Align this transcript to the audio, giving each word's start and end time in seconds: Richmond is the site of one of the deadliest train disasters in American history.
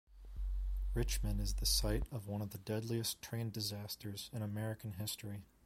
Richmond 0.95 1.39
is 1.39 1.53
the 1.53 1.65
site 1.67 2.05
of 2.11 2.27
one 2.27 2.41
of 2.41 2.49
the 2.49 2.57
deadliest 2.57 3.21
train 3.21 3.51
disasters 3.51 4.31
in 4.33 4.41
American 4.41 4.93
history. 4.93 5.43